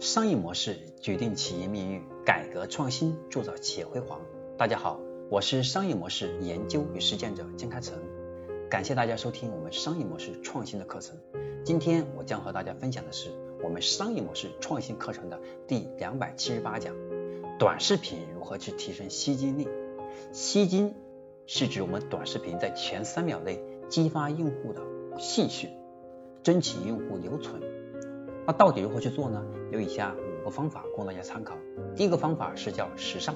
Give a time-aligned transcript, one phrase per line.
[0.00, 4.20] 商业模式决定企业命运，改革创新铸造企业辉煌。
[4.56, 7.98] 大家好，我是商业模式研究与实践者金开成，
[8.70, 11.16] 感谢大家收听我们商业模式创新的课程。
[11.64, 13.30] 今天我将和大家分享的是
[13.60, 16.94] 我们商业模式创新课程的第两百七十八讲：
[17.58, 19.66] 短视频如何去提升吸金力？
[20.30, 20.94] 吸金
[21.48, 24.80] 是指我们短视频在前三秒内激发用户的
[25.18, 25.70] 兴趣。
[26.44, 27.60] 争取用户留存，
[28.48, 29.44] 那到底如何去做呢？
[29.70, 31.58] 有以下五个方法供大家参考。
[31.94, 33.34] 第一个方法是叫时尚，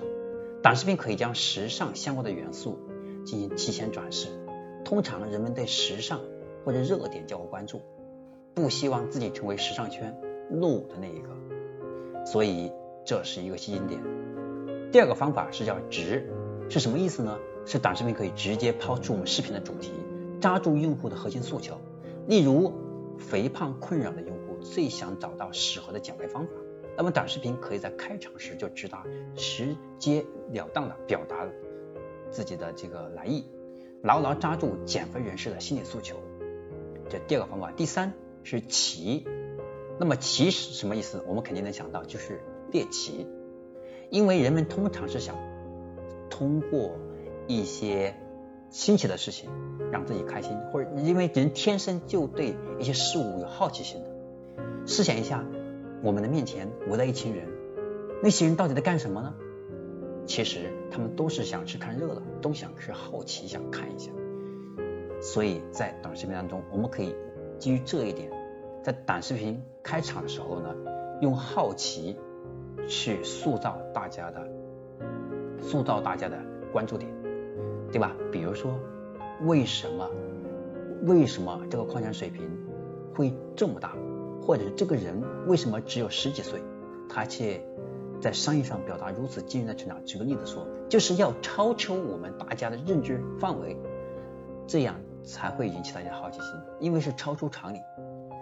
[0.63, 2.79] 短视频可以将时尚相关的元素
[3.27, 4.29] 进行提前转世。
[4.87, 6.21] 通常人们对时尚
[6.65, 7.83] 或者热点较为关注，
[8.55, 12.73] 不希望自己成为时尚圈落伍的那一个，所以
[13.05, 14.01] 这是一个吸金点。
[14.93, 16.27] 第二个方法是叫直，
[16.71, 17.37] 是什么意思呢？
[17.67, 19.93] 是短视频可以直接抛出我们视频的主题，
[20.41, 21.77] 抓住用户的核心诉求，
[22.27, 22.73] 例如。
[23.19, 24.23] 肥胖困扰的
[24.63, 26.53] 最想找到适合的减肥方法，
[26.97, 29.05] 那么短视频可以在开场时就直达、
[29.37, 31.47] 直截了当的表达
[32.31, 33.45] 自己的这个来意，
[34.03, 36.17] 牢牢抓住减肥人士的心理诉求。
[37.09, 39.27] 这第二个方法，第三是奇。
[39.99, 41.23] 那么奇是什么意思？
[41.29, 43.27] 我们肯定能想到，就是猎奇。
[44.11, 45.37] 因为人们通常是想
[46.31, 46.97] 通过
[47.47, 48.15] 一些。
[48.71, 49.51] 新奇的事情
[49.91, 54.09] 让自己开心，或者因为人天生就对一些事物有好奇心的。
[54.87, 55.45] 试想一下，
[56.03, 57.47] 我们的面前围了一群人，
[58.23, 59.35] 那些人到底在干什么呢？
[60.27, 64.11] 其实他们都是想去看热闹，都想去好奇，想看一下。
[65.21, 67.15] 所以在短视频当中，我们可以
[67.59, 68.31] 基于这一点，
[68.83, 70.75] 在短视频开场的时候呢，
[71.21, 72.17] 用好奇
[72.87, 74.49] 去塑造大家的，
[75.61, 76.39] 塑造大家的
[76.73, 77.11] 关注点。
[77.93, 78.17] 对吧？
[78.33, 78.73] 比如说，
[79.43, 80.11] 为什么
[81.03, 82.49] 为什么这个矿泉水瓶
[83.15, 83.95] 会这么大？
[84.45, 86.61] 或者是这个人为什么只有十几岁，
[87.09, 87.61] 他却
[88.21, 90.05] 在商业上表达如此惊人的成长？
[90.05, 93.77] 举个例子说，就是要超出我们大家的认知范围，
[94.67, 96.49] 这样才会引起大家的好奇心，
[96.81, 97.79] 因为是超出常理。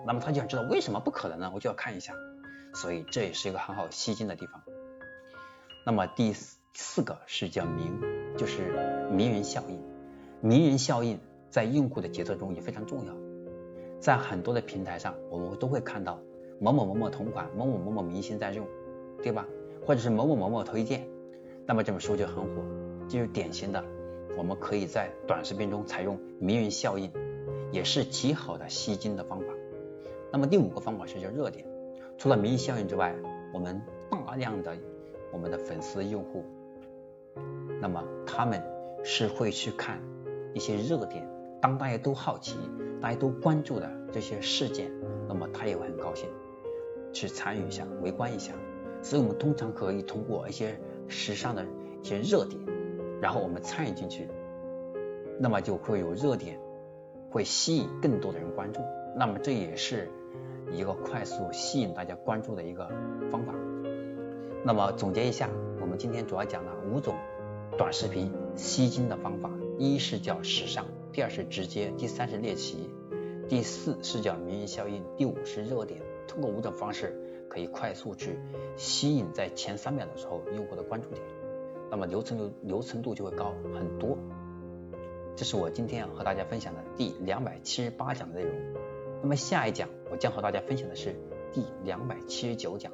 [0.06, 1.50] 那么他就想知道为什么不可能呢？
[1.54, 2.14] 我就要看一下，
[2.74, 4.62] 所以这也是一个很好吸睛的地方。
[5.84, 6.34] 那么第
[6.74, 8.00] 四个是叫名，
[8.36, 9.78] 就是名人效应。
[10.42, 13.14] 名人效应在用户的决策中也非常重要。
[14.00, 16.18] 在很多的平台上，我们都会看到
[16.58, 18.66] 某某某某同款，某某某某明星在用，
[19.22, 19.46] 对吧？
[19.86, 21.06] 或者是某某某某推荐，
[21.66, 22.62] 那么这本书就很火，
[23.08, 23.84] 就是典型的。
[24.38, 27.10] 我们可以在短视频中采用名人效应，
[27.70, 29.46] 也是极好的吸金的方法。
[30.32, 31.66] 那么第五个方法是叫热点。
[32.16, 33.14] 除了名人效应之外，
[33.52, 34.76] 我们大量的
[35.32, 36.44] 我们的粉丝用户。
[37.80, 38.62] 那么他们
[39.02, 40.00] 是会去看
[40.54, 41.28] 一些热点，
[41.60, 42.56] 当大家都好奇、
[43.00, 44.90] 大家都关注的这些事件，
[45.28, 46.28] 那么他也会很高兴
[47.12, 48.52] 去参与一下、围观一下。
[49.02, 50.78] 所以我们通常可以通过一些
[51.08, 51.64] 时尚的
[52.02, 52.60] 一些热点，
[53.20, 54.28] 然后我们参与进去，
[55.38, 56.58] 那么就会有热点，
[57.30, 58.80] 会吸引更多的人关注。
[59.16, 60.08] 那么这也是
[60.70, 62.90] 一个快速吸引大家关注的一个
[63.30, 63.54] 方法。
[64.64, 65.48] 那么总结一下，
[65.80, 67.14] 我们今天主要讲了五种。
[67.78, 70.84] 短视频吸金的方法，一是叫时尚，
[71.20, 72.88] 第二是直接，第三是猎奇，
[73.46, 76.00] 第四是叫名人效应，第五是热点。
[76.26, 77.14] 通过五种方式，
[77.46, 78.38] 可以快速去
[78.78, 81.20] 吸引在前三秒的时候用户的关注点，
[81.90, 84.16] 那么流程流流程度就会高很多。
[85.36, 88.54] 这是我今天和大家分享的第两百七十八讲的内容。
[89.20, 91.14] 那么下一讲我将和大家分享的是
[91.52, 92.90] 第两百七十九讲，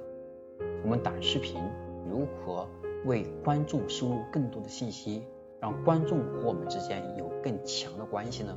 [0.82, 1.62] 我们短视频
[2.10, 2.68] 如何。
[3.04, 5.22] 为观众输入更多的信息，
[5.66, 8.54] 让观众和我们之间有更强的关系呢？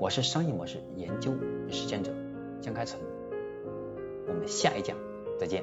[0.00, 1.30] 我是商业模式研究
[1.68, 2.10] 与实践者
[2.60, 2.98] 江开成，
[4.26, 4.96] 我们下一讲
[5.38, 5.62] 再见。